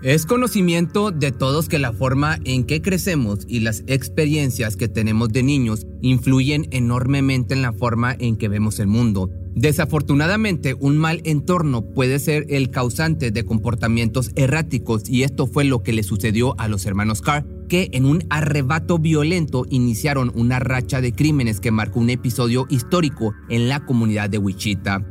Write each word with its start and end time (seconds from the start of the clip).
Es 0.00 0.26
conocimiento 0.26 1.10
de 1.10 1.32
todos 1.32 1.68
que 1.68 1.80
la 1.80 1.92
forma 1.92 2.38
en 2.44 2.62
que 2.62 2.80
crecemos 2.80 3.40
y 3.48 3.60
las 3.60 3.82
experiencias 3.88 4.76
que 4.76 4.86
tenemos 4.86 5.30
de 5.30 5.42
niños 5.42 5.88
influyen 6.02 6.68
enormemente 6.70 7.54
en 7.54 7.62
la 7.62 7.72
forma 7.72 8.14
en 8.16 8.36
que 8.36 8.46
vemos 8.46 8.78
el 8.78 8.86
mundo. 8.86 9.28
Desafortunadamente, 9.56 10.76
un 10.78 10.98
mal 10.98 11.20
entorno 11.24 11.82
puede 11.82 12.20
ser 12.20 12.46
el 12.48 12.70
causante 12.70 13.32
de 13.32 13.44
comportamientos 13.44 14.30
erráticos 14.36 15.02
y 15.08 15.24
esto 15.24 15.48
fue 15.48 15.64
lo 15.64 15.82
que 15.82 15.92
le 15.92 16.04
sucedió 16.04 16.54
a 16.60 16.68
los 16.68 16.86
hermanos 16.86 17.20
Carr, 17.20 17.44
que 17.68 17.88
en 17.92 18.04
un 18.04 18.22
arrebato 18.30 19.00
violento 19.00 19.64
iniciaron 19.68 20.30
una 20.36 20.60
racha 20.60 21.00
de 21.00 21.12
crímenes 21.12 21.58
que 21.58 21.72
marcó 21.72 21.98
un 21.98 22.10
episodio 22.10 22.66
histórico 22.70 23.34
en 23.48 23.68
la 23.68 23.84
comunidad 23.84 24.30
de 24.30 24.38
Wichita. 24.38 25.04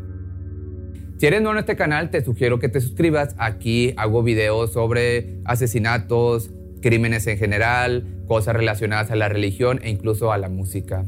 Si 1.17 1.25
eres 1.25 1.41
nuevo 1.41 1.53
en 1.53 1.61
este 1.61 1.75
canal, 1.75 2.11
te 2.11 2.23
sugiero 2.23 2.59
que 2.59 2.69
te 2.69 2.79
suscribas. 2.79 3.33
Aquí 3.39 3.93
hago 3.97 4.21
videos 4.21 4.73
sobre 4.73 5.39
asesinatos, 5.45 6.51
crímenes 6.79 7.25
en 7.25 7.39
general, 7.39 8.05
cosas 8.27 8.55
relacionadas 8.55 9.09
a 9.09 9.15
la 9.15 9.27
religión 9.27 9.79
e 9.81 9.89
incluso 9.89 10.31
a 10.31 10.37
la 10.37 10.47
música. 10.47 11.05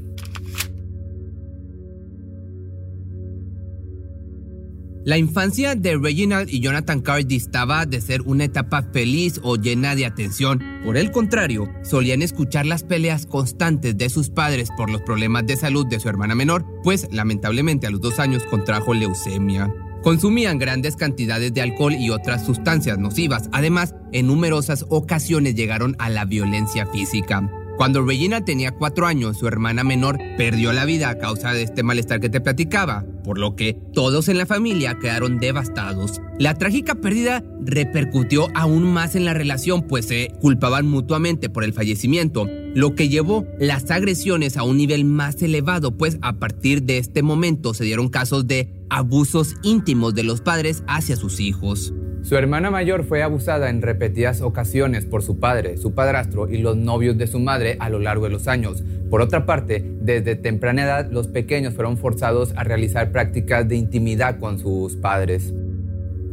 La 5.06 5.18
infancia 5.18 5.76
de 5.76 5.96
Reginald 5.96 6.50
y 6.50 6.60
Jonathan 6.60 7.02
Carr 7.02 7.26
distaba 7.26 7.86
de 7.86 8.02
ser 8.02 8.22
una 8.24 8.46
etapa 8.46 8.84
feliz 8.92 9.40
o 9.44 9.56
llena 9.58 9.96
de 9.96 10.06
atención. 10.06 10.62
Por 10.84 10.98
el 10.98 11.12
contrario, 11.12 11.70
solían 11.84 12.22
escuchar 12.22 12.66
las 12.66 12.84
peleas 12.84 13.26
constantes 13.26 13.98
de 13.98 14.10
sus 14.10 14.30
padres 14.30 14.70
por 14.76 14.90
los 14.90 15.02
problemas 15.02 15.46
de 15.46 15.56
salud 15.56 15.86
de 15.88 16.00
su 16.00 16.10
hermana 16.10 16.36
menor, 16.36 16.66
pues 16.84 17.08
lamentablemente 17.12 17.88
a 17.88 17.92
los 17.92 18.02
dos 18.02 18.20
años 18.20 18.44
contrajo 18.44 18.94
leucemia. 18.94 19.74
Consumían 20.04 20.60
grandes 20.60 20.96
cantidades 20.96 21.54
de 21.54 21.62
alcohol 21.62 21.94
y 21.94 22.10
otras 22.10 22.46
sustancias 22.46 22.98
nocivas. 22.98 23.50
Además, 23.52 23.96
en 24.12 24.28
numerosas 24.28 24.86
ocasiones 24.90 25.56
llegaron 25.56 25.96
a 26.00 26.10
la 26.10 26.26
violencia 26.26 26.86
física. 26.86 27.50
Cuando 27.80 28.06
Regina 28.06 28.44
tenía 28.44 28.72
cuatro 28.72 29.08
años, 29.08 29.38
su 29.38 29.48
hermana 29.48 29.86
menor 29.86 30.18
perdió 30.38 30.74
la 30.74 30.84
vida 30.84 31.10
a 31.10 31.18
causa 31.18 31.54
de 31.54 31.64
este 31.64 31.82
malestar 31.82 32.20
que 32.20 32.28
te 32.28 32.42
platicaba, 32.42 33.06
por 33.24 33.38
lo 33.38 33.56
que 33.56 33.74
todos 33.94 34.28
en 34.28 34.38
la 34.38 34.46
familia 34.46 34.98
quedaron 35.00 35.38
devastados. 35.38 36.20
La 36.40 36.56
trágica 36.56 36.96
pérdida 36.96 37.42
repercutió 37.62 38.48
aún 38.54 38.84
más 38.84 39.16
en 39.16 39.24
la 39.24 39.34
relación, 39.34 39.84
pues 39.84 40.08
se 40.08 40.30
culpaban 40.42 40.88
mutuamente 40.88 41.50
por 41.50 41.64
el 41.64 41.72
fallecimiento, 41.72 42.48
lo 42.76 42.96
que 42.96 43.10
llevó 43.10 43.46
las 43.60 43.90
agresiones 43.92 44.58
a 44.58 44.64
un 44.64 44.78
nivel 44.78 45.06
más 45.06 45.42
elevado, 45.42 45.98
pues 45.98 46.18
a 46.22 46.34
partir 46.34 46.84
de 46.84 46.98
este 46.98 47.24
momento 47.24 47.74
se 47.74 47.84
dieron 47.84 48.10
casos 48.10 48.48
de 48.48 48.70
abusos 48.90 49.56
íntimos 49.64 50.16
de 50.16 50.24
los 50.24 50.42
padres 50.42 50.84
hacia 50.88 51.16
sus 51.16 51.40
hijos. 51.40 51.94
Su 52.22 52.36
hermana 52.36 52.70
mayor 52.70 53.06
fue 53.06 53.24
abusada 53.24 53.70
en 53.70 53.82
repetidas 53.82 54.42
ocasiones 54.42 55.06
por 55.06 55.24
su 55.24 55.40
padre, 55.40 55.78
su 55.78 55.94
padrastro 55.94 56.50
y 56.50 56.58
los 56.58 56.76
novios 56.76 57.18
de 57.18 57.28
su 57.28 57.40
madre 57.40 57.78
a 57.80 57.90
lo 57.90 58.00
largo 58.00 58.26
de 58.26 58.32
los 58.32 58.48
años. 58.48 58.84
Por 59.10 59.22
otra 59.22 59.46
parte, 59.46 59.84
desde 60.02 60.36
temprana 60.36 60.84
edad 60.84 61.10
los 61.12 61.28
pequeños 61.28 61.74
fueron 61.74 61.98
forzados 61.98 62.54
a 62.58 62.64
realizar 62.66 63.12
prácticas 63.12 63.68
de 63.68 63.78
intimidad 63.78 64.38
con 64.38 64.60
sus 64.60 64.98
padres. 64.98 65.54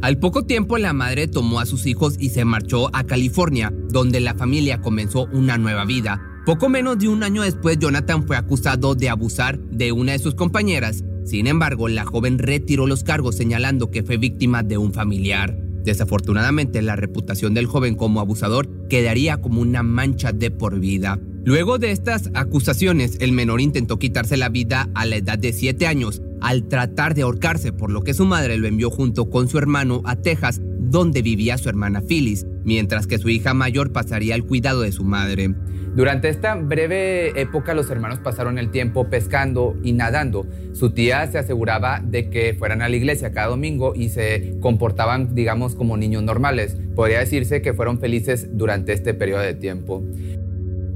Al 0.01 0.19
poco 0.19 0.45
tiempo 0.45 0.77
la 0.77 0.93
madre 0.93 1.27
tomó 1.27 1.59
a 1.59 1.65
sus 1.65 1.87
hijos 1.87 2.17
y 2.19 2.29
se 2.29 2.45
marchó 2.45 2.89
a 2.93 3.03
California, 3.03 3.73
donde 3.89 4.19
la 4.19 4.35
familia 4.35 4.79
comenzó 4.79 5.27
una 5.33 5.57
nueva 5.57 5.85
vida. 5.85 6.21
Poco 6.45 6.69
menos 6.69 6.99
de 6.99 7.09
un 7.09 7.23
año 7.23 7.41
después, 7.41 7.79
Jonathan 7.79 8.25
fue 8.27 8.37
acusado 8.37 8.93
de 8.93 9.09
abusar 9.09 9.59
de 9.59 9.91
una 9.91 10.11
de 10.11 10.19
sus 10.19 10.35
compañeras. 10.35 11.03
Sin 11.25 11.47
embargo, 11.47 11.87
la 11.87 12.05
joven 12.05 12.37
retiró 12.37 12.85
los 12.85 13.03
cargos 13.03 13.35
señalando 13.35 13.89
que 13.89 14.03
fue 14.03 14.17
víctima 14.17 14.61
de 14.61 14.77
un 14.77 14.93
familiar. 14.93 15.57
Desafortunadamente, 15.83 16.81
la 16.83 16.95
reputación 16.95 17.55
del 17.55 17.65
joven 17.65 17.95
como 17.95 18.19
abusador 18.19 18.69
quedaría 18.87 19.41
como 19.41 19.61
una 19.61 19.81
mancha 19.81 20.31
de 20.31 20.51
por 20.51 20.79
vida. 20.79 21.19
Luego 21.43 21.79
de 21.79 21.91
estas 21.91 22.29
acusaciones, 22.33 23.17
el 23.19 23.31
menor 23.31 23.61
intentó 23.61 23.97
quitarse 23.97 24.37
la 24.37 24.49
vida 24.49 24.89
a 24.93 25.05
la 25.05 25.15
edad 25.15 25.39
de 25.39 25.53
7 25.53 25.87
años 25.87 26.21
al 26.47 26.69
tratar 26.69 27.13
de 27.13 27.23
ahorcarse, 27.23 27.73
por 27.73 27.91
lo 27.91 28.03
que 28.03 28.13
su 28.13 28.23
madre 28.23 28.57
lo 28.57 28.69
envió 28.69 28.89
junto 28.89 29.29
con 29.29 29.49
su 29.49 29.57
hermano 29.57 30.01
a 30.05 30.15
Texas, 30.15 30.61
donde 30.63 31.21
vivía 31.21 31.57
su 31.57 31.67
hermana 31.67 31.99
Phyllis, 31.99 32.45
mientras 32.63 33.05
que 33.05 33.17
su 33.17 33.27
hija 33.27 33.53
mayor 33.53 33.91
pasaría 33.91 34.33
al 34.33 34.45
cuidado 34.45 34.79
de 34.79 34.93
su 34.93 35.03
madre. 35.03 35.53
Durante 35.93 36.29
esta 36.29 36.55
breve 36.55 37.37
época 37.41 37.73
los 37.73 37.89
hermanos 37.89 38.19
pasaron 38.19 38.57
el 38.59 38.71
tiempo 38.71 39.09
pescando 39.09 39.75
y 39.83 39.91
nadando. 39.91 40.47
Su 40.71 40.91
tía 40.91 41.29
se 41.29 41.37
aseguraba 41.37 41.99
de 42.01 42.29
que 42.29 42.53
fueran 42.53 42.81
a 42.81 42.87
la 42.87 42.95
iglesia 42.95 43.33
cada 43.33 43.47
domingo 43.47 43.93
y 43.93 44.07
se 44.07 44.57
comportaban, 44.61 45.35
digamos, 45.35 45.75
como 45.75 45.97
niños 45.97 46.23
normales. 46.23 46.77
Podría 46.95 47.19
decirse 47.19 47.61
que 47.61 47.73
fueron 47.73 47.99
felices 47.99 48.47
durante 48.53 48.93
este 48.93 49.13
periodo 49.13 49.41
de 49.41 49.55
tiempo. 49.55 50.01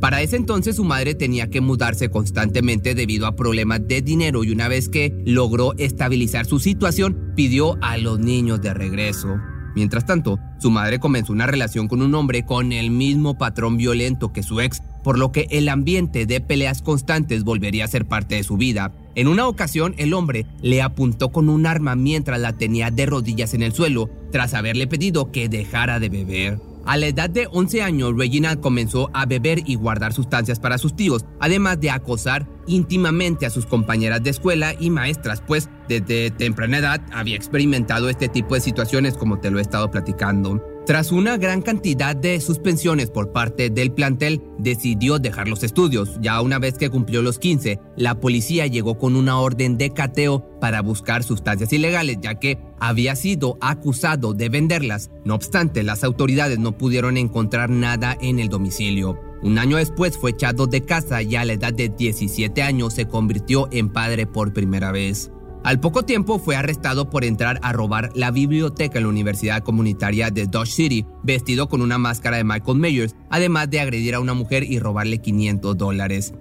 Para 0.01 0.23
ese 0.23 0.35
entonces 0.35 0.77
su 0.77 0.83
madre 0.83 1.13
tenía 1.13 1.51
que 1.51 1.61
mudarse 1.61 2.09
constantemente 2.09 2.95
debido 2.95 3.27
a 3.27 3.35
problemas 3.35 3.87
de 3.87 4.01
dinero 4.01 4.43
y 4.43 4.49
una 4.49 4.67
vez 4.67 4.89
que 4.89 5.13
logró 5.27 5.73
estabilizar 5.77 6.47
su 6.47 6.59
situación, 6.59 7.33
pidió 7.35 7.77
a 7.83 7.97
los 7.97 8.17
niños 8.17 8.59
de 8.61 8.73
regreso. 8.73 9.37
Mientras 9.75 10.07
tanto, 10.07 10.39
su 10.59 10.71
madre 10.71 10.99
comenzó 10.99 11.31
una 11.31 11.45
relación 11.45 11.87
con 11.87 12.01
un 12.01 12.15
hombre 12.15 12.43
con 12.43 12.71
el 12.71 12.89
mismo 12.89 13.37
patrón 13.37 13.77
violento 13.77 14.33
que 14.33 14.41
su 14.41 14.59
ex, 14.59 14.81
por 15.03 15.19
lo 15.19 15.31
que 15.31 15.45
el 15.51 15.69
ambiente 15.69 16.25
de 16.25 16.41
peleas 16.41 16.81
constantes 16.81 17.43
volvería 17.43 17.85
a 17.85 17.87
ser 17.87 18.07
parte 18.07 18.33
de 18.33 18.43
su 18.43 18.57
vida. 18.57 18.91
En 19.13 19.27
una 19.27 19.47
ocasión, 19.47 19.93
el 19.99 20.15
hombre 20.15 20.47
le 20.63 20.81
apuntó 20.81 21.31
con 21.31 21.47
un 21.47 21.67
arma 21.67 21.95
mientras 21.95 22.39
la 22.39 22.53
tenía 22.53 22.89
de 22.89 23.05
rodillas 23.05 23.53
en 23.53 23.61
el 23.61 23.71
suelo, 23.71 24.09
tras 24.31 24.55
haberle 24.55 24.87
pedido 24.87 25.31
que 25.31 25.47
dejara 25.47 25.99
de 25.99 26.09
beber. 26.09 26.70
A 26.85 26.97
la 26.97 27.07
edad 27.07 27.29
de 27.29 27.47
11 27.51 27.81
años, 27.81 28.13
Regina 28.17 28.55
comenzó 28.55 29.09
a 29.13 29.25
beber 29.25 29.61
y 29.65 29.75
guardar 29.75 30.13
sustancias 30.13 30.59
para 30.59 30.77
sus 30.77 30.95
tíos, 30.95 31.25
además 31.39 31.79
de 31.79 31.91
acosar 31.91 32.47
íntimamente 32.67 33.45
a 33.45 33.49
sus 33.49 33.65
compañeras 33.65 34.23
de 34.23 34.31
escuela 34.31 34.73
y 34.79 34.89
maestras, 34.89 35.41
pues 35.45 35.69
desde 35.87 36.31
temprana 36.31 36.79
edad 36.79 37.01
había 37.11 37.35
experimentado 37.35 38.09
este 38.09 38.29
tipo 38.29 38.55
de 38.55 38.61
situaciones 38.61 39.15
como 39.15 39.39
te 39.39 39.51
lo 39.51 39.59
he 39.59 39.61
estado 39.61 39.91
platicando. 39.91 40.70
Tras 40.85 41.11
una 41.11 41.37
gran 41.37 41.61
cantidad 41.61 42.15
de 42.15 42.41
suspensiones 42.41 43.11
por 43.11 43.31
parte 43.31 43.69
del 43.69 43.91
plantel, 43.91 44.41
decidió 44.57 45.19
dejar 45.19 45.47
los 45.47 45.63
estudios. 45.63 46.17
Ya 46.21 46.41
una 46.41 46.57
vez 46.57 46.77
que 46.79 46.89
cumplió 46.89 47.21
los 47.21 47.37
15, 47.37 47.79
la 47.97 48.19
policía 48.19 48.65
llegó 48.65 48.97
con 48.97 49.15
una 49.15 49.39
orden 49.39 49.77
de 49.77 49.91
cateo 49.91 50.59
para 50.59 50.81
buscar 50.81 51.23
sustancias 51.23 51.71
ilegales, 51.71 52.17
ya 52.19 52.39
que 52.39 52.57
había 52.79 53.15
sido 53.15 53.59
acusado 53.61 54.33
de 54.33 54.49
venderlas. 54.49 55.11
No 55.23 55.35
obstante, 55.35 55.83
las 55.83 56.03
autoridades 56.03 56.57
no 56.57 56.75
pudieron 56.77 57.15
encontrar 57.15 57.69
nada 57.69 58.17
en 58.19 58.39
el 58.39 58.49
domicilio. 58.49 59.19
Un 59.43 59.59
año 59.59 59.77
después 59.77 60.17
fue 60.17 60.31
echado 60.31 60.65
de 60.65 60.81
casa 60.81 61.21
y 61.21 61.35
a 61.35 61.45
la 61.45 61.53
edad 61.53 61.73
de 61.73 61.89
17 61.89 62.63
años 62.63 62.93
se 62.93 63.07
convirtió 63.07 63.69
en 63.71 63.89
padre 63.89 64.25
por 64.25 64.51
primera 64.51 64.91
vez. 64.91 65.31
Al 65.63 65.79
poco 65.79 66.03
tiempo 66.03 66.39
fue 66.39 66.55
arrestado 66.55 67.11
por 67.11 67.23
entrar 67.23 67.59
a 67.61 67.71
robar 67.71 68.09
la 68.15 68.31
biblioteca 68.31 68.97
en 68.97 69.03
la 69.03 69.09
Universidad 69.09 69.61
Comunitaria 69.61 70.31
de 70.31 70.47
Dodge 70.47 70.71
City, 70.71 71.05
vestido 71.21 71.69
con 71.69 71.83
una 71.83 71.99
máscara 71.99 72.37
de 72.37 72.43
Michael 72.43 72.79
Myers, 72.79 73.15
además 73.29 73.69
de 73.69 73.79
agredir 73.79 74.15
a 74.15 74.19
una 74.19 74.33
mujer 74.33 74.63
y 74.63 74.79
robarle 74.79 75.19
500 75.19 75.77
dólares. 75.77 76.33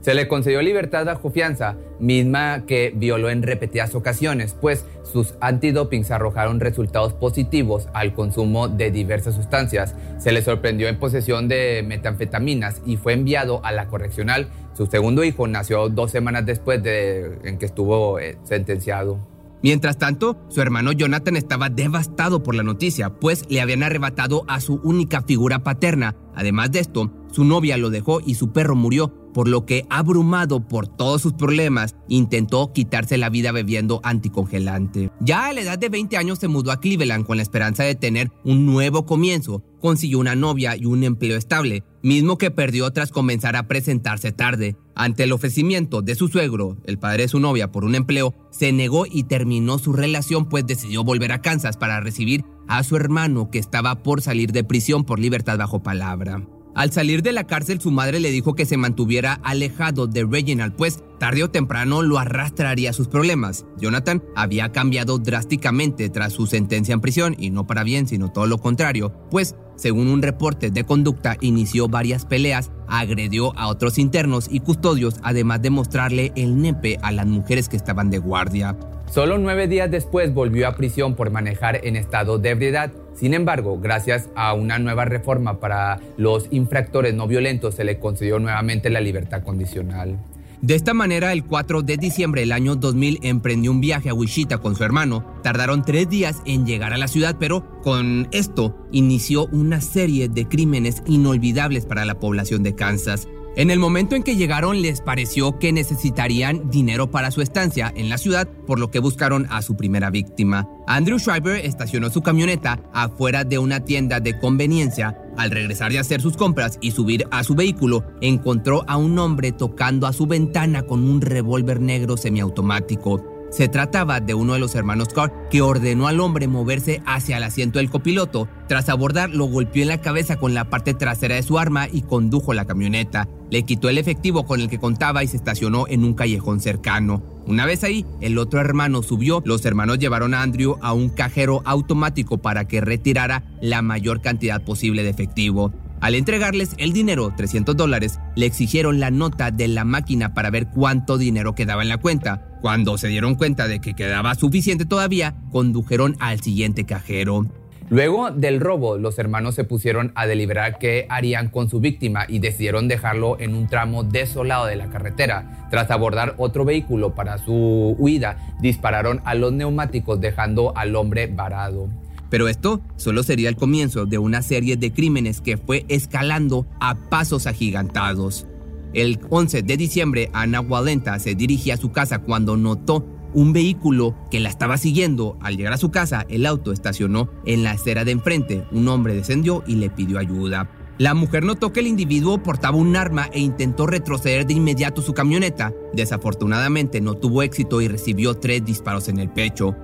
Se 0.00 0.14
le 0.14 0.28
concedió 0.28 0.62
libertad 0.62 1.04
bajo 1.04 1.30
fianza, 1.30 1.76
misma 1.98 2.64
que 2.64 2.92
violó 2.94 3.28
en 3.28 3.42
repetidas 3.42 3.94
ocasiones, 3.94 4.56
pues 4.58 4.86
sus 5.02 5.34
antidopings 5.40 6.10
arrojaron 6.10 6.58
resultados 6.58 7.12
positivos 7.12 7.88
al 7.92 8.14
consumo 8.14 8.68
de 8.68 8.90
diversas 8.90 9.34
sustancias. 9.34 9.94
Se 10.18 10.32
le 10.32 10.40
sorprendió 10.40 10.88
en 10.88 10.98
posesión 10.98 11.48
de 11.48 11.84
metanfetaminas 11.86 12.80
y 12.86 12.96
fue 12.96 13.12
enviado 13.12 13.62
a 13.62 13.72
la 13.72 13.88
correccional. 13.88 14.48
Su 14.72 14.86
segundo 14.86 15.22
hijo 15.22 15.46
nació 15.46 15.90
dos 15.90 16.10
semanas 16.10 16.46
después 16.46 16.82
de 16.82 17.38
en 17.44 17.58
que 17.58 17.66
estuvo 17.66 18.18
eh, 18.18 18.38
sentenciado. 18.44 19.20
Mientras 19.62 19.98
tanto, 19.98 20.38
su 20.48 20.62
hermano 20.62 20.92
Jonathan 20.92 21.36
estaba 21.36 21.68
devastado 21.68 22.42
por 22.42 22.54
la 22.54 22.62
noticia, 22.62 23.10
pues 23.10 23.44
le 23.50 23.60
habían 23.60 23.82
arrebatado 23.82 24.44
a 24.48 24.58
su 24.60 24.80
única 24.82 25.20
figura 25.20 25.58
paterna. 25.58 26.16
Además 26.34 26.72
de 26.72 26.78
esto, 26.78 27.12
su 27.30 27.44
novia 27.44 27.76
lo 27.76 27.90
dejó 27.90 28.20
y 28.24 28.36
su 28.36 28.52
perro 28.52 28.74
murió, 28.74 29.12
por 29.32 29.48
lo 29.48 29.66
que, 29.66 29.86
abrumado 29.90 30.66
por 30.66 30.88
todos 30.88 31.22
sus 31.22 31.32
problemas, 31.32 31.96
intentó 32.08 32.72
quitarse 32.72 33.18
la 33.18 33.30
vida 33.30 33.52
bebiendo 33.52 34.00
anticongelante. 34.02 35.10
Ya 35.20 35.46
a 35.46 35.52
la 35.52 35.60
edad 35.60 35.78
de 35.78 35.88
20 35.88 36.16
años 36.16 36.38
se 36.38 36.48
mudó 36.48 36.72
a 36.72 36.80
Cleveland 36.80 37.26
con 37.26 37.36
la 37.36 37.42
esperanza 37.42 37.84
de 37.84 37.94
tener 37.94 38.30
un 38.44 38.66
nuevo 38.66 39.06
comienzo. 39.06 39.62
Consiguió 39.80 40.18
una 40.18 40.34
novia 40.34 40.76
y 40.76 40.84
un 40.84 41.04
empleo 41.04 41.36
estable, 41.36 41.84
mismo 42.02 42.36
que 42.36 42.50
perdió 42.50 42.90
tras 42.90 43.10
comenzar 43.10 43.56
a 43.56 43.66
presentarse 43.66 44.32
tarde. 44.32 44.76
Ante 44.94 45.24
el 45.24 45.32
ofrecimiento 45.32 46.02
de 46.02 46.14
su 46.14 46.28
suegro, 46.28 46.76
el 46.84 46.98
padre 46.98 47.22
de 47.22 47.28
su 47.28 47.40
novia, 47.40 47.72
por 47.72 47.84
un 47.84 47.94
empleo, 47.94 48.34
se 48.50 48.72
negó 48.72 49.06
y 49.10 49.24
terminó 49.24 49.78
su 49.78 49.94
relación 49.94 50.48
pues 50.48 50.66
decidió 50.66 51.04
volver 51.04 51.32
a 51.32 51.40
Kansas 51.40 51.78
para 51.78 52.00
recibir 52.00 52.44
a 52.68 52.82
su 52.82 52.96
hermano 52.96 53.50
que 53.50 53.58
estaba 53.58 54.02
por 54.02 54.20
salir 54.20 54.52
de 54.52 54.64
prisión 54.64 55.04
por 55.04 55.18
libertad 55.18 55.58
bajo 55.58 55.82
palabra. 55.82 56.42
Al 56.74 56.92
salir 56.92 57.22
de 57.22 57.32
la 57.32 57.44
cárcel, 57.44 57.80
su 57.80 57.90
madre 57.90 58.20
le 58.20 58.30
dijo 58.30 58.54
que 58.54 58.64
se 58.64 58.76
mantuviera 58.76 59.40
alejado 59.42 60.06
de 60.06 60.24
Reginald, 60.24 60.74
pues 60.74 61.02
tarde 61.18 61.42
o 61.42 61.50
temprano 61.50 62.00
lo 62.02 62.18
arrastraría 62.18 62.90
a 62.90 62.92
sus 62.92 63.08
problemas. 63.08 63.66
Jonathan 63.78 64.22
había 64.36 64.70
cambiado 64.70 65.18
drásticamente 65.18 66.08
tras 66.08 66.32
su 66.32 66.46
sentencia 66.46 66.92
en 66.92 67.00
prisión, 67.00 67.34
y 67.38 67.50
no 67.50 67.66
para 67.66 67.82
bien, 67.82 68.06
sino 68.06 68.30
todo 68.30 68.46
lo 68.46 68.58
contrario, 68.58 69.12
pues, 69.30 69.56
según 69.76 70.08
un 70.08 70.22
reporte 70.22 70.70
de 70.70 70.84
conducta, 70.84 71.36
inició 71.40 71.88
varias 71.88 72.24
peleas, 72.24 72.70
agredió 72.86 73.56
a 73.58 73.68
otros 73.68 73.98
internos 73.98 74.46
y 74.50 74.60
custodios, 74.60 75.16
además 75.22 75.62
de 75.62 75.70
mostrarle 75.70 76.32
el 76.36 76.60
nepe 76.60 76.98
a 77.02 77.10
las 77.12 77.26
mujeres 77.26 77.68
que 77.68 77.76
estaban 77.76 78.10
de 78.10 78.18
guardia. 78.18 78.76
Solo 79.10 79.38
nueve 79.38 79.66
días 79.66 79.90
después 79.90 80.32
volvió 80.32 80.68
a 80.68 80.76
prisión 80.76 81.16
por 81.16 81.30
manejar 81.30 81.80
en 81.84 81.96
estado 81.96 82.38
de 82.38 82.50
ebriedad. 82.50 82.92
Sin 83.20 83.34
embargo, 83.34 83.78
gracias 83.78 84.30
a 84.34 84.54
una 84.54 84.78
nueva 84.78 85.04
reforma 85.04 85.60
para 85.60 86.00
los 86.16 86.46
infractores 86.50 87.12
no 87.12 87.26
violentos, 87.26 87.74
se 87.74 87.84
le 87.84 87.98
concedió 87.98 88.38
nuevamente 88.38 88.88
la 88.88 89.02
libertad 89.02 89.42
condicional. 89.42 90.16
De 90.62 90.74
esta 90.74 90.94
manera, 90.94 91.30
el 91.34 91.44
4 91.44 91.82
de 91.82 91.98
diciembre 91.98 92.40
del 92.40 92.52
año 92.52 92.76
2000 92.76 93.18
emprendió 93.22 93.72
un 93.72 93.82
viaje 93.82 94.08
a 94.08 94.14
Wichita 94.14 94.56
con 94.56 94.74
su 94.74 94.84
hermano. 94.84 95.24
Tardaron 95.42 95.84
tres 95.84 96.08
días 96.08 96.36
en 96.46 96.64
llegar 96.64 96.94
a 96.94 96.98
la 96.98 97.08
ciudad, 97.08 97.36
pero 97.38 97.82
con 97.82 98.26
esto 98.32 98.74
inició 98.90 99.46
una 99.48 99.82
serie 99.82 100.30
de 100.30 100.48
crímenes 100.48 101.02
inolvidables 101.06 101.84
para 101.84 102.06
la 102.06 102.18
población 102.18 102.62
de 102.62 102.74
Kansas. 102.74 103.28
En 103.56 103.70
el 103.70 103.80
momento 103.80 104.14
en 104.14 104.22
que 104.22 104.36
llegaron 104.36 104.80
les 104.80 105.00
pareció 105.00 105.58
que 105.58 105.72
necesitarían 105.72 106.70
dinero 106.70 107.10
para 107.10 107.32
su 107.32 107.42
estancia 107.42 107.92
en 107.96 108.08
la 108.08 108.16
ciudad, 108.16 108.48
por 108.66 108.78
lo 108.78 108.92
que 108.92 109.00
buscaron 109.00 109.46
a 109.50 109.60
su 109.60 109.76
primera 109.76 110.08
víctima. 110.08 110.68
Andrew 110.86 111.18
Schreiber 111.18 111.64
estacionó 111.64 112.10
su 112.10 112.22
camioneta 112.22 112.80
afuera 112.92 113.42
de 113.42 113.58
una 113.58 113.80
tienda 113.84 114.20
de 114.20 114.38
conveniencia. 114.38 115.16
Al 115.36 115.50
regresar 115.50 115.90
de 115.90 115.98
hacer 115.98 116.20
sus 116.20 116.36
compras 116.36 116.78
y 116.80 116.92
subir 116.92 117.26
a 117.32 117.42
su 117.42 117.54
vehículo, 117.54 118.04
encontró 118.20 118.84
a 118.88 118.96
un 118.96 119.18
hombre 119.18 119.50
tocando 119.50 120.06
a 120.06 120.12
su 120.12 120.26
ventana 120.26 120.82
con 120.82 121.02
un 121.02 121.20
revólver 121.20 121.80
negro 121.80 122.16
semiautomático. 122.16 123.29
Se 123.50 123.68
trataba 123.68 124.20
de 124.20 124.32
uno 124.32 124.52
de 124.52 124.60
los 124.60 124.76
hermanos 124.76 125.08
Carr 125.08 125.48
que 125.50 125.60
ordenó 125.60 126.06
al 126.06 126.20
hombre 126.20 126.46
moverse 126.46 127.02
hacia 127.04 127.36
el 127.36 127.42
asiento 127.42 127.80
del 127.80 127.90
copiloto. 127.90 128.48
Tras 128.68 128.88
abordar, 128.88 129.30
lo 129.30 129.46
golpeó 129.46 129.82
en 129.82 129.88
la 129.88 130.00
cabeza 130.00 130.36
con 130.36 130.54
la 130.54 130.70
parte 130.70 130.94
trasera 130.94 131.34
de 131.34 131.42
su 131.42 131.58
arma 131.58 131.88
y 131.90 132.02
condujo 132.02 132.54
la 132.54 132.64
camioneta. 132.64 133.28
Le 133.50 133.64
quitó 133.64 133.88
el 133.88 133.98
efectivo 133.98 134.46
con 134.46 134.60
el 134.60 134.68
que 134.68 134.78
contaba 134.78 135.24
y 135.24 135.26
se 135.26 135.36
estacionó 135.36 135.86
en 135.88 136.04
un 136.04 136.14
callejón 136.14 136.60
cercano. 136.60 137.24
Una 137.46 137.66
vez 137.66 137.82
ahí, 137.82 138.06
el 138.20 138.38
otro 138.38 138.60
hermano 138.60 139.02
subió. 139.02 139.42
Los 139.44 139.64
hermanos 139.64 139.98
llevaron 139.98 140.32
a 140.34 140.42
Andrew 140.42 140.76
a 140.80 140.92
un 140.92 141.08
cajero 141.08 141.62
automático 141.64 142.38
para 142.38 142.68
que 142.68 142.80
retirara 142.80 143.42
la 143.60 143.82
mayor 143.82 144.20
cantidad 144.20 144.62
posible 144.62 145.02
de 145.02 145.10
efectivo. 145.10 145.72
Al 146.00 146.14
entregarles 146.14 146.74
el 146.78 146.92
dinero, 146.94 147.32
300 147.36 147.76
dólares, 147.76 148.20
le 148.34 148.46
exigieron 148.46 149.00
la 149.00 149.10
nota 149.10 149.50
de 149.50 149.68
la 149.68 149.84
máquina 149.84 150.32
para 150.32 150.48
ver 150.48 150.68
cuánto 150.68 151.18
dinero 151.18 151.54
quedaba 151.54 151.82
en 151.82 151.90
la 151.90 151.98
cuenta. 151.98 152.46
Cuando 152.62 152.96
se 152.96 153.08
dieron 153.08 153.34
cuenta 153.34 153.68
de 153.68 153.80
que 153.80 153.94
quedaba 153.94 154.34
suficiente 154.34 154.86
todavía, 154.86 155.34
condujeron 155.50 156.16
al 156.18 156.40
siguiente 156.40 156.86
cajero. 156.86 157.46
Luego 157.90 158.30
del 158.30 158.60
robo, 158.60 158.96
los 158.96 159.18
hermanos 159.18 159.56
se 159.56 159.64
pusieron 159.64 160.12
a 160.14 160.26
deliberar 160.26 160.78
qué 160.78 161.06
harían 161.10 161.48
con 161.48 161.68
su 161.68 161.80
víctima 161.80 162.24
y 162.28 162.38
decidieron 162.38 162.86
dejarlo 162.86 163.38
en 163.40 163.54
un 163.54 163.66
tramo 163.66 164.04
desolado 164.04 164.66
de 164.66 164.76
la 164.76 164.88
carretera. 164.88 165.66
Tras 165.70 165.90
abordar 165.90 166.34
otro 166.38 166.64
vehículo 166.64 167.14
para 167.14 167.36
su 167.38 167.96
huida, 167.98 168.38
dispararon 168.60 169.20
a 169.24 169.34
los 169.34 169.52
neumáticos 169.52 170.20
dejando 170.20 170.72
al 170.76 170.94
hombre 170.94 171.26
varado. 171.26 171.88
Pero 172.30 172.48
esto 172.48 172.80
solo 172.96 173.22
sería 173.22 173.48
el 173.48 173.56
comienzo 173.56 174.06
de 174.06 174.18
una 174.18 174.40
serie 174.42 174.76
de 174.76 174.92
crímenes 174.92 175.40
que 175.40 175.58
fue 175.58 175.84
escalando 175.88 176.66
a 176.80 176.94
pasos 176.94 177.46
agigantados. 177.46 178.46
El 178.92 179.20
11 179.28 179.62
de 179.62 179.76
diciembre, 179.76 180.30
Ana 180.32 180.60
Walenta 180.60 181.18
se 181.18 181.34
dirigía 181.34 181.74
a 181.74 181.78
su 181.78 181.92
casa 181.92 182.20
cuando 182.20 182.56
notó 182.56 183.06
un 183.34 183.52
vehículo 183.52 184.16
que 184.30 184.40
la 184.40 184.48
estaba 184.48 184.78
siguiendo. 184.78 185.38
Al 185.40 185.56
llegar 185.56 185.72
a 185.72 185.78
su 185.78 185.90
casa, 185.90 186.26
el 186.28 186.46
auto 186.46 186.72
estacionó 186.72 187.30
en 187.44 187.62
la 187.62 187.72
acera 187.72 188.04
de 188.04 188.12
enfrente. 188.12 188.64
Un 188.72 188.88
hombre 188.88 189.14
descendió 189.14 189.62
y 189.66 189.76
le 189.76 189.90
pidió 189.90 190.18
ayuda. 190.18 190.70
La 190.98 191.14
mujer 191.14 191.44
notó 191.44 191.72
que 191.72 191.80
el 191.80 191.86
individuo 191.86 192.42
portaba 192.42 192.76
un 192.76 192.94
arma 192.94 193.30
e 193.32 193.40
intentó 193.40 193.86
retroceder 193.86 194.46
de 194.46 194.54
inmediato 194.54 195.00
su 195.00 195.14
camioneta. 195.14 195.72
Desafortunadamente 195.94 197.00
no 197.00 197.14
tuvo 197.14 197.42
éxito 197.42 197.80
y 197.80 197.88
recibió 197.88 198.34
tres 198.34 198.64
disparos 198.64 199.08
en 199.08 199.18
el 199.18 199.30
pecho. 199.30 199.74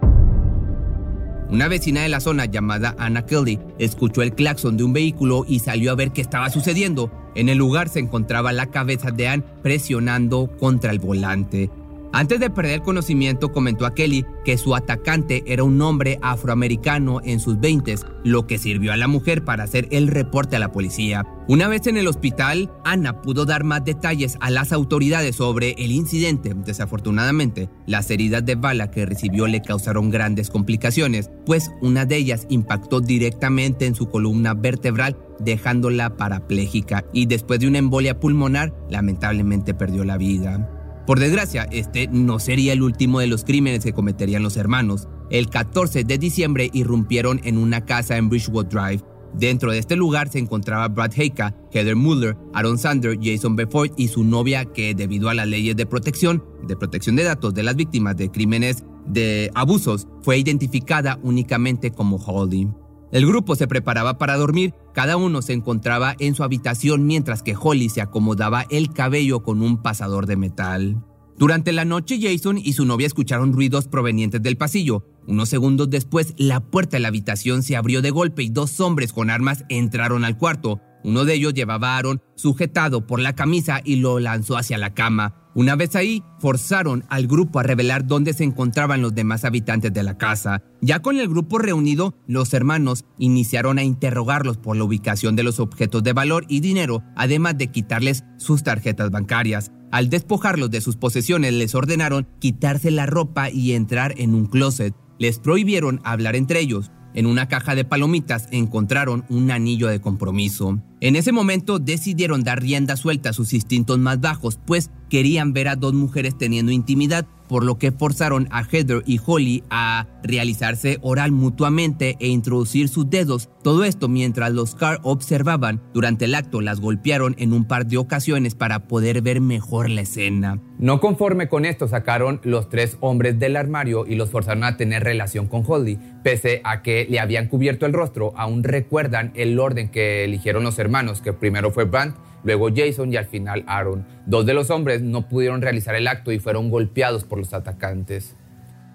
Una 1.49 1.69
vecina 1.69 2.03
de 2.03 2.09
la 2.09 2.19
zona 2.19 2.47
llamada 2.47 2.97
Anna 2.99 3.25
Kelly 3.25 3.61
escuchó 3.79 4.23
el 4.23 4.35
claxon 4.35 4.77
de 4.77 4.83
un 4.83 4.93
vehículo 4.93 5.45
y 5.47 5.61
salió 5.61 5.93
a 5.93 5.95
ver 5.95 6.11
qué 6.11 6.21
estaba 6.21 6.51
sucediendo. 6.51 7.11
En 7.37 7.49
el 7.49 7.59
lugar 7.59 7.89
se 7.89 8.01
encontraba 8.01 8.53
la 8.53 8.67
cabeza 8.67 9.13
de 9.13 9.29
Anne 9.29 9.45
presionando 9.63 10.51
contra 10.59 10.91
el 10.91 10.99
volante. 10.99 11.71
Antes 12.17 12.41
de 12.41 12.49
perder 12.49 12.81
conocimiento, 12.81 13.53
comentó 13.53 13.85
a 13.85 13.93
Kelly 13.93 14.25
que 14.43 14.57
su 14.57 14.75
atacante 14.75 15.45
era 15.47 15.65
un 15.65 15.83
hombre 15.83 16.19
afroamericano 16.23 17.21
en 17.23 17.41
sus 17.41 17.61
20, 17.61 17.95
lo 18.25 18.47
que 18.47 18.57
sirvió 18.57 18.95
a 18.95 18.97
la 18.97 19.07
mujer 19.07 19.45
para 19.45 19.65
hacer 19.65 19.87
el 19.91 20.09
reporte 20.09 20.57
a 20.57 20.59
la 20.59 20.73
policía. 20.73 21.27
Una 21.47 21.69
vez 21.69 21.87
en 21.87 21.99
el 21.99 22.09
hospital, 22.09 22.73
Ana 22.87 23.21
pudo 23.21 23.45
dar 23.45 23.65
más 23.65 23.85
detalles 23.85 24.39
a 24.41 24.49
las 24.49 24.73
autoridades 24.73 25.37
sobre 25.37 25.73
el 25.73 25.93
incidente. 25.93 26.55
Desafortunadamente, 26.57 27.69
las 27.87 28.11
heridas 28.11 28.47
de 28.47 28.55
bala 28.55 28.91
que 28.91 29.05
recibió 29.05 29.47
le 29.47 29.61
causaron 29.61 30.09
grandes 30.09 30.49
complicaciones, 30.49 31.31
pues 31.45 31.71
una 31.83 32.07
de 32.07 32.17
ellas 32.17 32.47
impactó 32.49 33.03
directamente 33.03 33.85
en 33.85 33.95
su 33.95 34.09
columna 34.09 34.55
vertebral 34.55 35.19
dejándola 35.39 36.17
parapléjica 36.17 37.05
y 37.13 37.27
después 37.27 37.61
de 37.61 37.69
una 37.69 37.77
embolia 37.77 38.19
pulmonar 38.19 38.75
lamentablemente 38.89 39.75
perdió 39.75 40.03
la 40.03 40.17
vida. 40.17 40.76
Por 41.07 41.21
desgracia, 41.21 41.69
este 41.71 42.09
no 42.09 42.41
sería 42.41 42.73
el 42.73 42.83
último 42.83 43.21
de 43.21 43.29
los 43.29 43.45
crímenes 43.45 43.85
que 43.85 43.93
cometerían 43.93 44.43
los 44.43 44.57
hermanos. 44.57 45.07
El 45.31 45.49
14 45.49 46.03
de 46.03 46.19
diciembre 46.19 46.69
irrumpieron 46.73 47.41
en 47.45 47.59
una 47.59 47.85
casa 47.85 48.17
en 48.17 48.29
Bridgewood 48.29 48.67
Drive. 48.67 49.05
Dentro 49.33 49.71
de 49.71 49.79
este 49.79 49.95
lugar 49.95 50.29
se 50.31 50.41
encontraba 50.41 50.89
Brad 50.89 51.13
Heika, 51.17 51.55
Heather 51.71 51.95
Muller, 51.95 52.37
Aaron 52.55 52.77
Sander, 52.77 53.17
Jason 53.23 53.55
Befort 53.55 53.93
y 53.97 54.09
su 54.09 54.25
novia 54.25 54.65
que 54.65 54.95
debido 54.95 55.29
a 55.29 55.35
las 55.35 55.47
leyes 55.47 55.77
de 55.77 55.87
protección, 55.87 56.43
de 56.67 56.77
protección 56.77 57.15
de 57.15 57.23
datos 57.23 57.55
de 57.55 57.63
las 57.63 57.77
víctimas 57.77 58.17
de 58.17 58.31
crímenes 58.31 58.83
de 59.07 59.53
abusos, 59.55 60.09
fue 60.23 60.39
identificada 60.39 61.21
únicamente 61.23 61.93
como 61.93 62.17
Holly. 62.17 62.69
El 63.13 63.27
grupo 63.27 63.55
se 63.55 63.69
preparaba 63.69 64.19
para 64.19 64.37
dormir, 64.37 64.75
cada 64.93 65.17
uno 65.17 65.41
se 65.43 65.53
encontraba 65.53 66.17
en 66.19 66.35
su 66.35 66.43
habitación 66.43 67.07
mientras 67.07 67.43
que 67.43 67.57
Holly 67.59 67.89
se 67.89 68.01
acomodaba 68.01 68.67
el 68.71 68.93
cabello 68.93 69.43
con 69.43 69.63
un 69.63 69.83
pasador 69.83 70.27
de 70.27 70.37
metal. 70.37 71.03
Durante 71.39 71.73
la 71.73 71.85
noche 71.85 72.19
Jason 72.21 72.59
y 72.59 72.73
su 72.73 72.87
novia 72.87 73.07
escucharon 73.07 73.53
ruidos 73.53 73.89
provenientes 73.89 74.43
del 74.43 74.57
pasillo. 74.57 75.05
Unos 75.27 75.51
segundos 75.51 75.91
después, 75.91 76.35
la 76.39 76.61
puerta 76.61 76.97
de 76.97 77.01
la 77.01 77.09
habitación 77.09 77.63
se 77.63 77.77
abrió 77.77 78.01
de 78.01 78.11
golpe 78.11 78.43
y 78.43 78.49
dos 78.49 78.81
hombres 78.81 79.13
con 79.13 79.29
armas 79.29 79.65
entraron 79.69 80.25
al 80.25 80.39
cuarto. 80.39 80.81
Uno 81.07 81.25
de 81.25 81.35
ellos 81.35 81.55
llevaba 81.55 81.95
a 81.95 81.99
Aaron 81.99 82.21
sujetado 82.35 83.07
por 83.07 83.21
la 83.21 83.37
camisa 83.37 83.81
y 83.85 83.97
lo 83.97 84.19
lanzó 84.19 84.57
hacia 84.57 84.77
la 84.77 84.93
cama. 84.93 85.37
Una 85.55 85.77
vez 85.77 85.95
ahí, 85.95 86.25
forzaron 86.41 87.05
al 87.09 87.29
grupo 87.29 87.61
a 87.61 87.63
revelar 87.63 88.09
dónde 88.09 88.33
se 88.33 88.43
encontraban 88.43 89.03
los 89.03 89.15
demás 89.15 89.45
habitantes 89.45 89.93
de 89.93 90.03
la 90.03 90.19
casa. 90.19 90.65
Ya 90.81 91.03
con 91.03 91.17
el 91.21 91.29
grupo 91.29 91.59
reunido, 91.59 92.17
los 92.27 92.53
hermanos 92.55 93.05
iniciaron 93.19 93.79
a 93.79 93.85
interrogarlos 93.85 94.57
por 94.57 94.77
la 94.77 94.83
ubicación 94.83 95.37
de 95.37 95.45
los 95.45 95.61
objetos 95.61 96.03
de 96.03 96.13
valor 96.13 96.45
y 96.49 96.59
dinero, 96.59 97.05
además 97.15 97.57
de 97.57 97.69
quitarles 97.69 98.25
sus 98.37 98.65
tarjetas 98.65 99.13
bancarias. 99.13 99.71
Al 99.93 100.11
despojarlos 100.11 100.73
de 100.73 100.81
sus 100.81 100.97
posesiones, 100.97 101.53
les 101.53 101.77
ordenaron 101.77 102.27
quitarse 102.41 102.91
la 102.91 103.07
ropa 103.07 103.49
y 103.49 103.75
entrar 103.75 104.13
en 104.19 104.35
un 104.35 104.47
closet. 104.47 104.93
Les 105.21 105.39
prohibieron 105.39 106.01
hablar 106.03 106.35
entre 106.35 106.59
ellos. 106.59 106.91
En 107.17 107.25
una 107.25 107.49
caja 107.49 107.75
de 107.75 107.87
palomitas 107.87 108.47
encontraron 108.51 109.25
un 109.31 109.51
anillo 109.51 109.89
de 109.89 110.03
compromiso. 110.03 110.79
En 111.01 111.17
ese 111.17 111.33
momento 111.33 111.79
decidieron 111.79 112.45
dar 112.45 112.61
rienda 112.61 112.95
suelta 112.95 113.31
a 113.31 113.33
sus 113.33 113.55
instintos 113.55 113.99
más 113.99 114.21
bajos, 114.21 114.61
pues 114.67 114.91
querían 115.09 115.55
ver 115.55 115.69
a 115.69 115.77
dos 115.77 115.95
mujeres 115.95 116.37
teniendo 116.37 116.73
intimidad. 116.73 117.27
Por 117.49 117.65
lo 117.65 117.79
que 117.79 117.93
forzaron 117.93 118.49
a 118.51 118.65
Heather 118.65 119.03
y 119.07 119.21
Holly 119.25 119.65
a 119.71 120.07
realizarse 120.23 120.99
oral 121.03 121.33
mutuamente 121.33 122.17
e 122.21 122.29
introducir 122.29 122.89
sus 122.89 123.09
dedos. 123.09 123.49
Todo 123.63 123.85
esto 123.85 124.09
mientras 124.09 124.53
los 124.53 124.75
Carr 124.75 125.01
observaban. 125.03 125.83
Durante 125.93 126.27
el 126.27 126.35
acto 126.35 126.61
las 126.61 126.81
golpearon 126.81 127.35
en 127.39 127.53
un 127.53 127.67
par 127.67 127.87
de 127.87 127.99
ocasiones 127.99 128.55
para 128.55 128.87
poder 128.87 129.23
ver 129.23 129.41
mejor 129.41 129.91
la 129.91 130.03
escena. 130.03 130.61
No 130.79 131.01
conforme 131.01 131.49
con 131.49 131.65
esto, 131.65 131.89
sacaron 131.89 132.41
los 132.45 132.69
tres 132.69 132.99
hombres 133.01 133.39
del 133.39 133.57
armario 133.57 134.07
y 134.07 134.15
los 134.15 134.31
forzaron 134.31 134.65
a 134.65 134.77
tener 134.77 135.03
relación 135.03 135.47
con 135.47 135.65
Holly. 135.67 135.99
Pese 136.23 136.61
a 136.65 136.83
que 136.83 137.07
le 137.09 137.19
habían 137.19 137.49
cubierto 137.49 137.87
el 137.87 137.93
rostro, 137.93 138.33
aún 138.37 138.63
recuerdan 138.63 139.33
el 139.35 139.59
orden 139.59 139.91
que 139.91 140.25
eligieron 140.25 140.65
los 140.65 140.79
hermanos, 140.79 141.23
que 141.23 141.33
primero 141.33 141.71
fue 141.71 141.85
Brandt, 141.85 142.17
luego 142.47 142.69
Jason 142.75 143.13
y 143.13 143.17
al 143.17 143.27
final 143.27 143.65
Aaron. 143.67 144.07
Dos 144.25 144.47
de 144.47 144.55
los 144.55 144.71
hombres 144.71 145.03
no 145.03 145.29
pudieron 145.29 145.61
realizar 145.61 145.97
el 145.97 146.07
acto 146.07 146.31
y 146.31 146.39
fueron 146.39 146.71
golpeados 146.71 147.25
por 147.25 147.39
los 147.39 147.53
atacantes. 147.53 148.37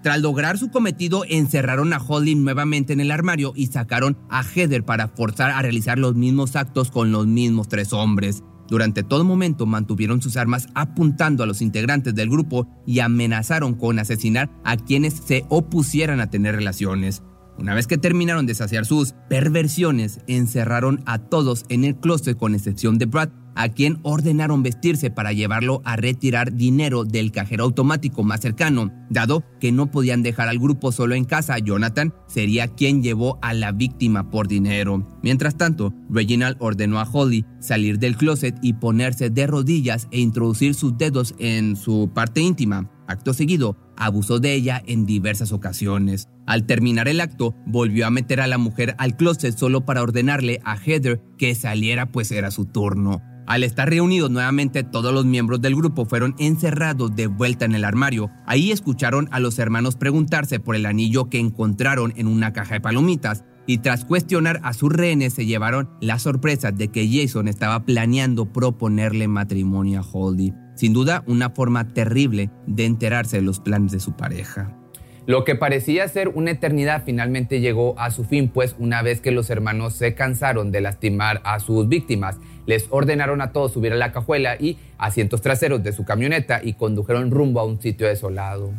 Tras 0.02 0.20
lograr 0.20 0.58
su 0.58 0.70
cometido, 0.70 1.24
encerraron 1.28 1.92
a 1.92 1.98
Holly 1.98 2.34
nuevamente 2.34 2.92
en 2.94 3.00
el 3.00 3.10
armario 3.10 3.52
y 3.54 3.66
sacaron 3.66 4.16
a 4.30 4.42
Heather 4.42 4.84
para 4.84 5.08
forzar 5.08 5.50
a 5.50 5.62
realizar 5.62 5.98
los 5.98 6.16
mismos 6.16 6.56
actos 6.56 6.90
con 6.90 7.12
los 7.12 7.26
mismos 7.26 7.68
tres 7.68 7.92
hombres. 7.92 8.42
Durante 8.68 9.02
todo 9.02 9.22
momento 9.22 9.66
mantuvieron 9.66 10.22
sus 10.22 10.38
armas 10.38 10.66
apuntando 10.74 11.44
a 11.44 11.46
los 11.46 11.60
integrantes 11.60 12.14
del 12.14 12.30
grupo 12.30 12.66
y 12.86 13.00
amenazaron 13.00 13.74
con 13.74 13.98
asesinar 13.98 14.50
a 14.64 14.78
quienes 14.78 15.12
se 15.12 15.44
opusieran 15.50 16.20
a 16.20 16.30
tener 16.30 16.56
relaciones. 16.56 17.22
Una 17.62 17.74
vez 17.74 17.86
que 17.86 17.96
terminaron 17.96 18.44
de 18.44 18.56
saciar 18.56 18.86
sus 18.86 19.14
perversiones, 19.28 20.18
encerraron 20.26 21.00
a 21.06 21.18
todos 21.18 21.64
en 21.68 21.84
el 21.84 21.94
closet 21.94 22.36
con 22.36 22.56
excepción 22.56 22.98
de 22.98 23.06
Brad, 23.06 23.28
a 23.54 23.68
quien 23.68 24.00
ordenaron 24.02 24.64
vestirse 24.64 25.12
para 25.12 25.32
llevarlo 25.32 25.80
a 25.84 25.94
retirar 25.94 26.54
dinero 26.54 27.04
del 27.04 27.30
cajero 27.30 27.62
automático 27.62 28.24
más 28.24 28.40
cercano. 28.40 28.90
Dado 29.10 29.44
que 29.60 29.70
no 29.70 29.92
podían 29.92 30.24
dejar 30.24 30.48
al 30.48 30.58
grupo 30.58 30.90
solo 30.90 31.14
en 31.14 31.24
casa, 31.24 31.56
Jonathan 31.60 32.12
sería 32.26 32.66
quien 32.66 33.00
llevó 33.00 33.38
a 33.42 33.54
la 33.54 33.70
víctima 33.70 34.28
por 34.28 34.48
dinero. 34.48 35.20
Mientras 35.22 35.56
tanto, 35.56 35.94
Reginald 36.10 36.56
ordenó 36.58 36.98
a 36.98 37.08
Holly 37.08 37.44
salir 37.60 38.00
del 38.00 38.16
closet 38.16 38.56
y 38.60 38.72
ponerse 38.72 39.30
de 39.30 39.46
rodillas 39.46 40.08
e 40.10 40.18
introducir 40.18 40.74
sus 40.74 40.98
dedos 40.98 41.32
en 41.38 41.76
su 41.76 42.10
parte 42.12 42.40
íntima. 42.40 42.90
Acto 43.06 43.34
seguido, 43.34 43.76
abusó 44.04 44.40
de 44.40 44.54
ella 44.54 44.82
en 44.86 45.06
diversas 45.06 45.52
ocasiones. 45.52 46.28
Al 46.46 46.66
terminar 46.66 47.08
el 47.08 47.20
acto, 47.20 47.54
volvió 47.66 48.06
a 48.06 48.10
meter 48.10 48.40
a 48.40 48.46
la 48.46 48.58
mujer 48.58 48.94
al 48.98 49.16
closet 49.16 49.56
solo 49.56 49.84
para 49.84 50.02
ordenarle 50.02 50.60
a 50.64 50.76
Heather 50.76 51.22
que 51.38 51.54
saliera 51.54 52.10
pues 52.10 52.30
era 52.32 52.50
su 52.50 52.66
turno. 52.66 53.22
Al 53.46 53.64
estar 53.64 53.88
reunidos 53.88 54.30
nuevamente, 54.30 54.84
todos 54.84 55.12
los 55.12 55.24
miembros 55.24 55.60
del 55.60 55.74
grupo 55.74 56.06
fueron 56.06 56.34
encerrados 56.38 57.14
de 57.16 57.26
vuelta 57.26 57.64
en 57.64 57.74
el 57.74 57.84
armario. 57.84 58.30
Ahí 58.46 58.70
escucharon 58.70 59.28
a 59.32 59.40
los 59.40 59.58
hermanos 59.58 59.96
preguntarse 59.96 60.60
por 60.60 60.76
el 60.76 60.86
anillo 60.86 61.28
que 61.28 61.38
encontraron 61.38 62.12
en 62.16 62.28
una 62.28 62.52
caja 62.52 62.74
de 62.74 62.80
palomitas. 62.80 63.44
Y 63.66 63.78
tras 63.78 64.04
cuestionar 64.04 64.60
a 64.62 64.72
sus 64.72 64.92
rehenes, 64.92 65.34
se 65.34 65.46
llevaron 65.46 65.90
la 66.00 66.18
sorpresa 66.18 66.72
de 66.72 66.88
que 66.88 67.08
Jason 67.08 67.48
estaba 67.48 67.84
planeando 67.84 68.52
proponerle 68.52 69.28
matrimonio 69.28 70.00
a 70.00 70.06
Holly. 70.10 70.52
Sin 70.74 70.92
duda, 70.92 71.22
una 71.26 71.50
forma 71.50 71.88
terrible 71.88 72.50
de 72.66 72.86
enterarse 72.86 73.36
de 73.36 73.42
los 73.42 73.60
planes 73.60 73.92
de 73.92 74.00
su 74.00 74.16
pareja. 74.16 74.76
Lo 75.24 75.44
que 75.44 75.54
parecía 75.54 76.08
ser 76.08 76.28
una 76.28 76.50
eternidad 76.50 77.04
finalmente 77.04 77.60
llegó 77.60 77.94
a 77.96 78.10
su 78.10 78.24
fin, 78.24 78.48
pues 78.48 78.74
una 78.80 79.02
vez 79.02 79.20
que 79.20 79.30
los 79.30 79.50
hermanos 79.50 79.94
se 79.94 80.14
cansaron 80.14 80.72
de 80.72 80.80
lastimar 80.80 81.40
a 81.44 81.60
sus 81.60 81.88
víctimas, 81.88 82.38
les 82.66 82.88
ordenaron 82.90 83.40
a 83.40 83.52
todos 83.52 83.72
subir 83.72 83.92
a 83.92 83.96
la 83.96 84.10
cajuela 84.10 84.56
y 84.58 84.78
asientos 84.98 85.40
traseros 85.40 85.82
de 85.84 85.92
su 85.92 86.04
camioneta 86.04 86.60
y 86.64 86.72
condujeron 86.72 87.30
rumbo 87.30 87.60
a 87.60 87.64
un 87.64 87.80
sitio 87.80 88.08
desolado. 88.08 88.72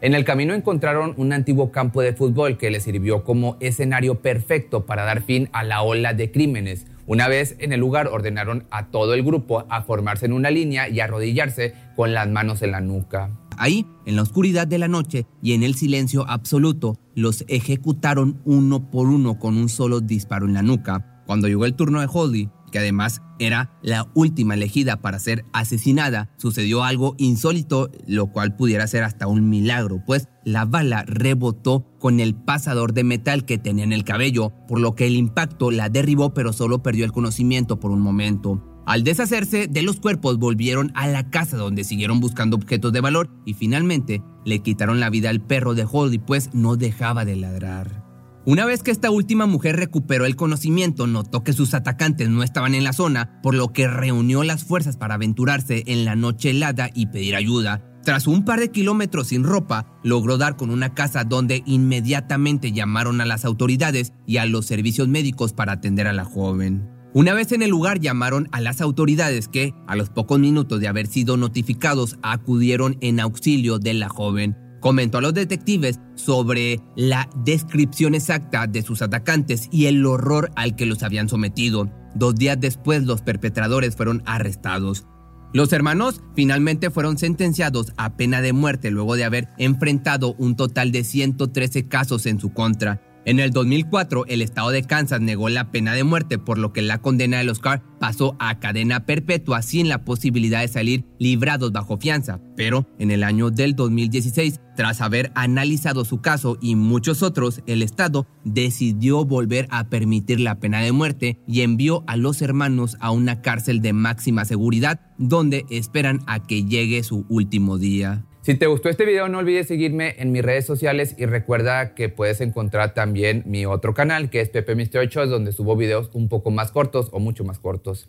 En 0.00 0.14
el 0.14 0.24
camino 0.24 0.54
encontraron 0.54 1.12
un 1.18 1.34
antiguo 1.34 1.70
campo 1.70 2.00
de 2.00 2.14
fútbol 2.14 2.56
que 2.56 2.70
les 2.70 2.84
sirvió 2.84 3.22
como 3.22 3.58
escenario 3.60 4.20
perfecto 4.20 4.86
para 4.86 5.04
dar 5.04 5.20
fin 5.20 5.50
a 5.52 5.62
la 5.64 5.82
ola 5.82 6.14
de 6.14 6.30
crímenes. 6.30 6.86
Una 7.10 7.26
vez 7.26 7.56
en 7.58 7.72
el 7.72 7.80
lugar 7.80 8.06
ordenaron 8.06 8.66
a 8.70 8.86
todo 8.86 9.14
el 9.14 9.24
grupo 9.24 9.66
a 9.68 9.82
formarse 9.82 10.26
en 10.26 10.32
una 10.32 10.48
línea 10.48 10.88
y 10.88 11.00
arrodillarse 11.00 11.74
con 11.96 12.14
las 12.14 12.28
manos 12.28 12.62
en 12.62 12.70
la 12.70 12.80
nuca. 12.80 13.36
Ahí, 13.56 13.84
en 14.06 14.14
la 14.14 14.22
oscuridad 14.22 14.68
de 14.68 14.78
la 14.78 14.86
noche 14.86 15.26
y 15.42 15.54
en 15.54 15.64
el 15.64 15.74
silencio 15.74 16.24
absoluto, 16.28 17.00
los 17.16 17.44
ejecutaron 17.48 18.40
uno 18.44 18.92
por 18.92 19.08
uno 19.08 19.40
con 19.40 19.56
un 19.56 19.68
solo 19.68 19.98
disparo 19.98 20.46
en 20.46 20.54
la 20.54 20.62
nuca. 20.62 21.24
Cuando 21.26 21.48
llegó 21.48 21.64
el 21.64 21.74
turno 21.74 22.00
de 22.00 22.06
Holly, 22.08 22.48
que 22.70 22.78
además 22.78 23.22
era 23.38 23.78
la 23.82 24.08
última 24.14 24.54
elegida 24.54 25.00
para 25.00 25.18
ser 25.18 25.44
asesinada, 25.52 26.30
sucedió 26.36 26.84
algo 26.84 27.14
insólito, 27.18 27.90
lo 28.06 28.28
cual 28.28 28.56
pudiera 28.56 28.86
ser 28.86 29.02
hasta 29.02 29.26
un 29.26 29.48
milagro, 29.48 30.02
pues 30.06 30.28
la 30.44 30.64
bala 30.64 31.04
rebotó 31.06 31.86
con 31.98 32.20
el 32.20 32.34
pasador 32.34 32.92
de 32.92 33.04
metal 33.04 33.44
que 33.44 33.58
tenía 33.58 33.84
en 33.84 33.92
el 33.92 34.04
cabello, 34.04 34.52
por 34.68 34.80
lo 34.80 34.94
que 34.94 35.06
el 35.06 35.16
impacto 35.16 35.70
la 35.70 35.88
derribó 35.88 36.34
pero 36.34 36.52
solo 36.52 36.82
perdió 36.82 37.04
el 37.04 37.12
conocimiento 37.12 37.80
por 37.80 37.90
un 37.90 38.00
momento. 38.00 38.66
Al 38.86 39.04
deshacerse 39.04 39.68
de 39.68 39.82
los 39.82 40.00
cuerpos 40.00 40.38
volvieron 40.38 40.90
a 40.94 41.06
la 41.06 41.30
casa 41.30 41.56
donde 41.56 41.84
siguieron 41.84 42.18
buscando 42.18 42.56
objetos 42.56 42.92
de 42.92 43.00
valor 43.00 43.30
y 43.44 43.54
finalmente 43.54 44.22
le 44.44 44.60
quitaron 44.60 45.00
la 45.00 45.10
vida 45.10 45.30
al 45.30 45.40
perro 45.40 45.74
de 45.74 45.86
Holly 45.90 46.18
pues 46.18 46.50
no 46.54 46.76
dejaba 46.76 47.24
de 47.24 47.36
ladrar. 47.36 48.09
Una 48.50 48.64
vez 48.64 48.82
que 48.82 48.90
esta 48.90 49.12
última 49.12 49.46
mujer 49.46 49.76
recuperó 49.76 50.26
el 50.26 50.34
conocimiento, 50.34 51.06
notó 51.06 51.44
que 51.44 51.52
sus 51.52 51.72
atacantes 51.72 52.30
no 52.30 52.42
estaban 52.42 52.74
en 52.74 52.82
la 52.82 52.92
zona, 52.92 53.40
por 53.44 53.54
lo 53.54 53.72
que 53.72 53.86
reunió 53.86 54.42
las 54.42 54.64
fuerzas 54.64 54.96
para 54.96 55.14
aventurarse 55.14 55.84
en 55.86 56.04
la 56.04 56.16
noche 56.16 56.50
helada 56.50 56.90
y 56.92 57.06
pedir 57.06 57.36
ayuda. 57.36 57.80
Tras 58.02 58.26
un 58.26 58.44
par 58.44 58.58
de 58.58 58.72
kilómetros 58.72 59.28
sin 59.28 59.44
ropa, 59.44 59.86
logró 60.02 60.36
dar 60.36 60.56
con 60.56 60.70
una 60.70 60.94
casa 60.94 61.22
donde 61.22 61.62
inmediatamente 61.64 62.72
llamaron 62.72 63.20
a 63.20 63.24
las 63.24 63.44
autoridades 63.44 64.14
y 64.26 64.38
a 64.38 64.46
los 64.46 64.66
servicios 64.66 65.06
médicos 65.06 65.52
para 65.52 65.74
atender 65.74 66.08
a 66.08 66.12
la 66.12 66.24
joven. 66.24 66.90
Una 67.14 67.34
vez 67.34 67.52
en 67.52 67.62
el 67.62 67.70
lugar 67.70 68.00
llamaron 68.00 68.48
a 68.50 68.60
las 68.60 68.80
autoridades 68.80 69.46
que, 69.46 69.74
a 69.86 69.94
los 69.94 70.10
pocos 70.10 70.40
minutos 70.40 70.80
de 70.80 70.88
haber 70.88 71.06
sido 71.06 71.36
notificados, 71.36 72.18
acudieron 72.24 72.96
en 73.00 73.20
auxilio 73.20 73.78
de 73.78 73.94
la 73.94 74.08
joven. 74.08 74.56
Comentó 74.80 75.18
a 75.18 75.20
los 75.20 75.34
detectives 75.34 76.00
sobre 76.14 76.80
la 76.96 77.28
descripción 77.44 78.14
exacta 78.14 78.66
de 78.66 78.82
sus 78.82 79.02
atacantes 79.02 79.68
y 79.70 79.86
el 79.86 80.04
horror 80.04 80.50
al 80.56 80.74
que 80.74 80.86
los 80.86 81.02
habían 81.02 81.28
sometido. 81.28 81.90
Dos 82.14 82.34
días 82.34 82.58
después 82.58 83.04
los 83.04 83.22
perpetradores 83.22 83.94
fueron 83.94 84.22
arrestados. 84.26 85.06
Los 85.52 85.72
hermanos 85.72 86.22
finalmente 86.34 86.90
fueron 86.90 87.18
sentenciados 87.18 87.92
a 87.96 88.16
pena 88.16 88.40
de 88.40 88.52
muerte 88.52 88.90
luego 88.90 89.16
de 89.16 89.24
haber 89.24 89.48
enfrentado 89.58 90.34
un 90.38 90.54
total 90.54 90.92
de 90.92 91.02
113 91.02 91.88
casos 91.88 92.26
en 92.26 92.38
su 92.38 92.52
contra. 92.52 93.02
En 93.30 93.38
el 93.38 93.52
2004, 93.52 94.26
el 94.26 94.42
estado 94.42 94.70
de 94.70 94.82
Kansas 94.82 95.20
negó 95.20 95.48
la 95.50 95.70
pena 95.70 95.92
de 95.92 96.02
muerte, 96.02 96.36
por 96.36 96.58
lo 96.58 96.72
que 96.72 96.82
la 96.82 97.00
condena 97.00 97.38
de 97.38 97.44
los 97.44 97.60
Carr 97.60 97.80
pasó 98.00 98.34
a 98.40 98.58
cadena 98.58 99.06
perpetua 99.06 99.62
sin 99.62 99.88
la 99.88 100.04
posibilidad 100.04 100.62
de 100.62 100.66
salir 100.66 101.04
librados 101.20 101.70
bajo 101.70 101.96
fianza. 101.96 102.40
Pero 102.56 102.88
en 102.98 103.12
el 103.12 103.22
año 103.22 103.50
del 103.50 103.76
2016, 103.76 104.58
tras 104.74 105.00
haber 105.00 105.30
analizado 105.36 106.04
su 106.04 106.20
caso 106.20 106.58
y 106.60 106.74
muchos 106.74 107.22
otros, 107.22 107.62
el 107.68 107.82
Estado 107.82 108.26
decidió 108.44 109.24
volver 109.24 109.68
a 109.70 109.88
permitir 109.90 110.40
la 110.40 110.58
pena 110.58 110.80
de 110.80 110.90
muerte 110.90 111.38
y 111.46 111.60
envió 111.60 112.02
a 112.08 112.16
los 112.16 112.42
hermanos 112.42 112.96
a 112.98 113.12
una 113.12 113.42
cárcel 113.42 113.80
de 113.80 113.92
máxima 113.92 114.44
seguridad, 114.44 115.02
donde 115.18 115.66
esperan 115.70 116.18
a 116.26 116.42
que 116.42 116.64
llegue 116.64 117.04
su 117.04 117.26
último 117.28 117.78
día. 117.78 118.24
Si 118.42 118.54
te 118.54 118.66
gustó 118.66 118.88
este 118.88 119.04
video 119.04 119.28
no 119.28 119.36
olvides 119.36 119.68
seguirme 119.68 120.14
en 120.18 120.32
mis 120.32 120.42
redes 120.42 120.64
sociales 120.64 121.14
y 121.18 121.26
recuerda 121.26 121.94
que 121.94 122.08
puedes 122.08 122.40
encontrar 122.40 122.94
también 122.94 123.42
mi 123.44 123.66
otro 123.66 123.92
canal 123.92 124.30
que 124.30 124.40
es 124.40 124.48
Pepe 124.48 124.74
Mister 124.74 125.06
Shows 125.08 125.28
donde 125.28 125.52
subo 125.52 125.76
videos 125.76 126.08
un 126.14 126.30
poco 126.30 126.50
más 126.50 126.72
cortos 126.72 127.10
o 127.12 127.18
mucho 127.18 127.44
más 127.44 127.58
cortos. 127.58 128.08